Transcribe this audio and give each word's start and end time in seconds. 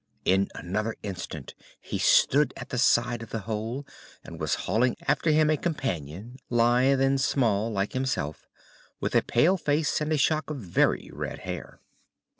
In 0.25 0.47
another 0.55 0.95
instant 1.03 1.53
he 1.79 1.99
stood 1.99 2.55
at 2.57 2.69
the 2.69 2.79
side 2.79 3.21
of 3.21 3.29
the 3.29 3.41
hole 3.41 3.85
and 4.23 4.39
was 4.39 4.55
hauling 4.65 4.97
after 5.07 5.29
him 5.29 5.51
a 5.51 5.57
companion, 5.57 6.37
lithe 6.49 6.99
and 7.01 7.21
small 7.21 7.71
like 7.71 7.93
himself, 7.93 8.47
with 8.99 9.13
a 9.13 9.21
pale 9.21 9.57
face 9.57 10.01
and 10.01 10.11
a 10.11 10.17
shock 10.17 10.49
of 10.49 10.57
very 10.57 11.11
red 11.13 11.41
hair. 11.45 11.81